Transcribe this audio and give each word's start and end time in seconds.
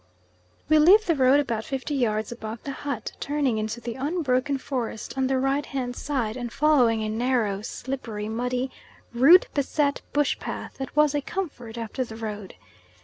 We 0.67 0.79
leave 0.79 1.05
the 1.05 1.13
road 1.13 1.39
about 1.39 1.63
fifty 1.63 1.93
yards 1.93 2.31
above 2.31 2.63
the 2.63 2.71
hut, 2.71 3.11
turning 3.19 3.59
into 3.59 3.79
the 3.79 3.93
unbroken 3.93 4.57
forest 4.57 5.15
on 5.15 5.27
the 5.27 5.37
right 5.37 5.63
hand 5.63 5.95
side, 5.95 6.35
and 6.35 6.51
following 6.51 7.03
a 7.03 7.07
narrow, 7.09 7.61
slippery, 7.61 8.27
muddy, 8.27 8.71
root 9.13 9.47
beset 9.53 10.01
bush 10.11 10.39
path 10.39 10.77
that 10.79 10.95
was 10.95 11.13
a 11.13 11.21
comfort 11.21 11.77
after 11.77 12.03
the 12.03 12.15
road. 12.15 12.55